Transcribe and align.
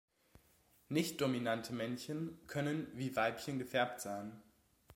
Nicht-dominante 0.89 1.73
Männchen 1.75 2.39
können 2.47 2.87
wie 2.95 3.15
Weibchen 3.15 3.59
gefärbt 3.59 4.01
sein. 4.01 4.41